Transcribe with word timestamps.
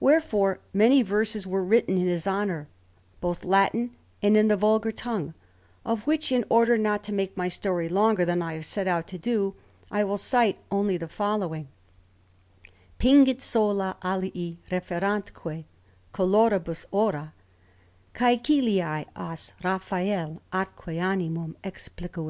Wherefore 0.00 0.60
many 0.72 1.02
verses 1.02 1.46
were 1.46 1.62
written 1.62 1.98
in 1.98 2.06
his 2.06 2.26
honour, 2.26 2.68
both 3.20 3.44
Latin 3.44 3.94
and 4.22 4.34
in 4.34 4.48
the 4.48 4.56
vulgar 4.56 4.90
tongue, 4.90 5.34
of 5.84 6.06
which, 6.06 6.32
in 6.32 6.42
order 6.48 6.78
not 6.78 7.04
to 7.04 7.12
make 7.12 7.36
my 7.36 7.48
story 7.48 7.86
longer 7.86 8.24
than 8.24 8.40
I 8.40 8.54
have 8.54 8.64
set 8.64 8.88
out 8.88 9.06
to 9.08 9.18
do, 9.18 9.54
I 9.90 10.04
will 10.04 10.16
cite 10.16 10.58
only 10.70 10.96
the 10.96 11.06
following: 11.06 11.68
Pingant 12.98 13.42
sola 13.42 13.98
alii 14.02 14.56
referantque 14.70 15.66
coloribus 16.14 16.86
ora; 16.90 17.34
Cæciliæ 18.14 19.04
os 19.16 19.52
Raphael 19.62 20.40
atque 20.50 20.96
animum 20.98 21.56
explicuit. 21.62 22.26